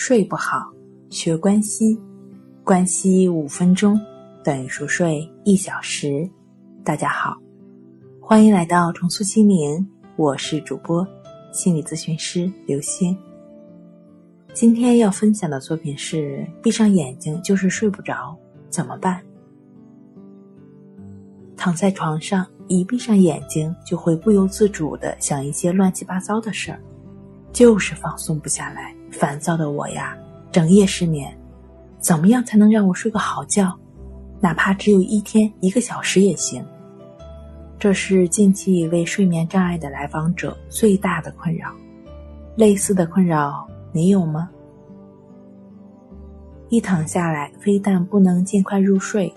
[0.00, 0.72] 睡不好，
[1.10, 1.98] 学关西，
[2.62, 4.00] 关西五分钟
[4.44, 6.26] 等于熟睡一小时。
[6.84, 7.36] 大家好，
[8.20, 9.84] 欢迎来到重塑心灵，
[10.14, 11.04] 我是主播
[11.52, 13.14] 心理咨询师刘星。
[14.54, 18.38] 今天要分享的作品是：闭上眼睛就是睡不着，
[18.70, 19.20] 怎么办？
[21.56, 26.80] 躺在床上，一闭上眼睛就会不由自主的想一些乱七八糟的事儿，
[27.52, 28.94] 就是放松不下来。
[29.10, 30.16] 烦躁的我呀，
[30.50, 31.36] 整夜失眠，
[31.98, 33.72] 怎么样才能让我睡个好觉？
[34.40, 36.64] 哪怕只有一天一个小时也行。
[37.78, 41.72] 这是近期一位睡眠障碍的来访者最大的困扰。
[42.56, 44.50] 类似的困扰你有吗？
[46.68, 49.32] 一躺下来，非但不能尽快入睡，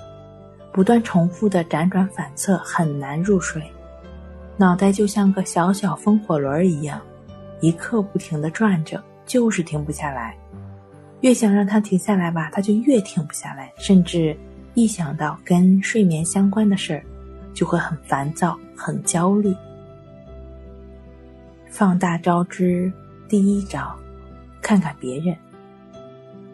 [0.74, 3.64] 不断重复的辗转反侧，很难入睡。
[4.58, 7.00] 脑袋就像个小小风火轮一样，
[7.60, 9.02] 一刻不停的转着。
[9.26, 10.36] 就是停不下来，
[11.22, 13.72] 越想让他停下来吧，他就越停不下来。
[13.78, 14.36] 甚至
[14.74, 17.04] 一想到跟睡眠相关的事儿，
[17.54, 19.55] 就会很烦躁、很焦虑。
[21.70, 22.91] 放大招之
[23.30, 23.96] 第一招，
[24.62, 25.35] 看看别人。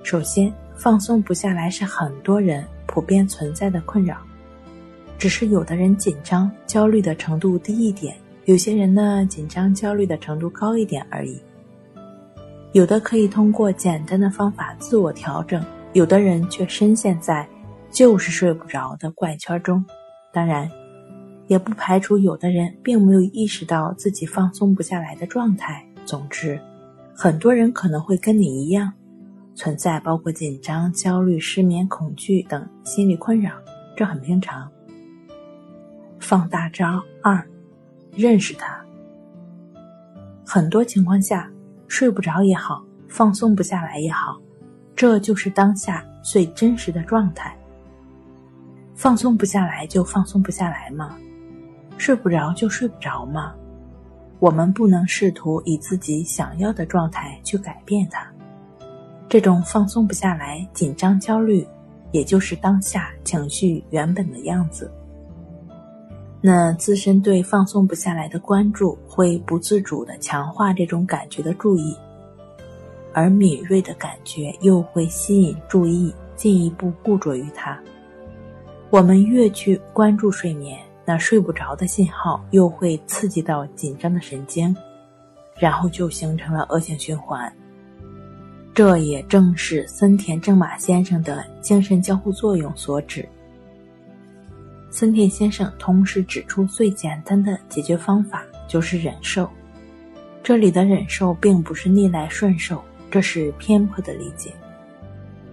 [0.04, 4.18] 首先，放松不下来是很多人普遍存在的困扰，
[5.18, 8.16] 只是有的人紧张、焦虑的程度低一点，
[8.46, 11.42] 有些人呢紧张、焦虑的程度高一点而已。
[12.78, 17.50] 有的可以通过简单的方法自我调整，有的人却深陷在
[17.90, 19.84] 就是睡不着的怪圈中。
[20.32, 20.70] 当然，
[21.48, 25.84] 也不排除有的人并没有意识到自己放松不下来的状态。
[26.06, 26.62] 总之，
[27.16, 28.94] 很多人可能会跟你一样，
[29.56, 33.54] 存在包括紧张、焦虑、失眠、恐惧等心理困扰，
[33.96, 34.70] 这很平常。
[36.20, 37.44] 放大招二，
[38.12, 38.80] 认识它。
[40.46, 41.52] 很多情况下。
[41.88, 44.40] 睡不着也好，放松不下来也好，
[44.96, 47.58] 这就是当下最真实的状态。
[48.96, 51.16] 放松不下来就放松不下来吗？
[51.98, 53.54] 睡不着就睡不着吗？
[54.40, 58.28] 我们不能试图以自己想要的状态去改变它。
[59.30, 61.68] 这种放松不下来、紧张、焦虑，
[62.12, 64.92] 也就是当下情绪原本的样子。
[66.50, 71.94] 那自身对放松不下来的关注，会不自主地强化这种感觉的注意，
[73.12, 77.78] 而敏锐的感觉又会吸引注意，进一步固着于它。
[78.90, 84.74] 我们越去关注睡眠，那睡不着的信号又会刺激到紧张的神经，
[85.60, 87.52] 然后就形成了恶性循环。
[88.74, 93.28] 这也正是森田正马先生的精神交互作用所指。
[94.90, 99.50] 森田先生同时指出，最简单的解决方法就是忍受。
[100.42, 102.82] 这里的忍受并不是逆来顺受，
[103.12, 104.52] 这是偏颇的理解。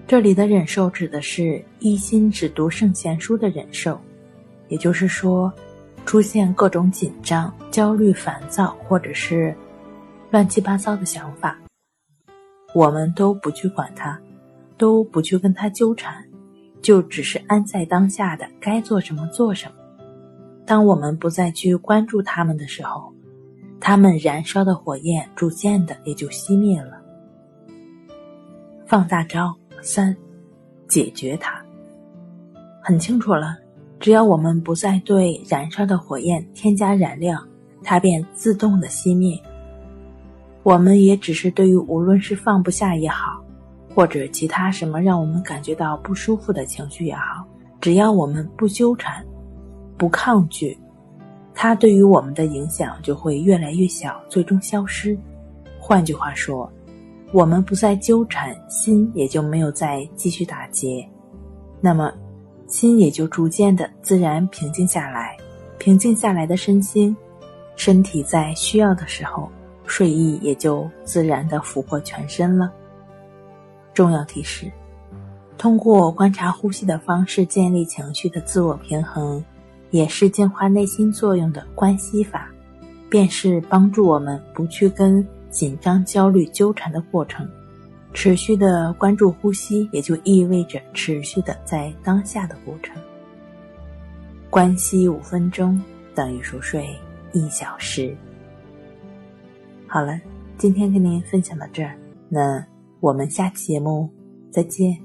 [0.07, 4.01] 这里的忍受指的是一心只读圣贤书的忍受，
[4.69, 5.53] 也就是说，
[6.07, 9.55] 出现各种紧张、焦虑、烦躁，或者是
[10.31, 11.59] 乱七八糟的想法，
[12.75, 14.19] 我们都不去管它，
[14.79, 16.24] 都不去跟它纠缠。
[16.85, 19.75] 就只是安在当下的该做什么做什么。
[20.67, 23.11] 当我们不再去关注他们的时候，
[23.81, 27.01] 他们燃烧的火焰逐渐的也就熄灭了。
[28.85, 30.15] 放大招三，
[30.87, 31.59] 解决它。
[32.83, 33.57] 很清楚了，
[33.99, 37.43] 只要我们不再对燃烧的火焰添加燃料，
[37.83, 39.41] 它便自动的熄灭。
[40.63, 43.43] 我们也只是对于无论是放不下也好。
[43.95, 47.47] 或者其他什么让我们感觉到不舒服的情绪也好，
[47.81, 49.25] 只要我们不纠缠、
[49.97, 50.77] 不抗拒，
[51.55, 55.17] 它对于我们的影响就会越来越小，最终消失。
[55.79, 56.71] 换句话说，
[57.33, 61.09] 我们不再纠缠，心也就没有再继续打结，
[61.81, 62.13] 那么
[62.67, 65.37] 心也就逐渐的自然平静下来。
[65.79, 67.15] 平静下来的身心，
[67.77, 69.51] 身体在需要的时候，
[69.87, 72.73] 睡意也就自然的俘获全身了。
[73.95, 74.71] 重要提示：
[75.57, 79.43] 通过观察呼吸的方式建立情绪的自我平衡，
[79.91, 82.51] 也是净化内心作用的关系法，
[83.09, 87.49] 便是帮助我们不去跟紧张、焦虑纠缠的过程。
[88.13, 92.97] 持续的关注呼吸，也就意味着持续的在当下的过程。
[94.51, 95.81] 关系五分钟
[96.15, 96.89] 等于熟睡
[97.33, 98.17] 一小时。
[99.87, 100.21] 好了，
[100.59, 101.97] 今天跟您分享到这儿，
[102.29, 102.65] 那。
[103.05, 104.09] 我们下期节目
[104.51, 105.04] 再见。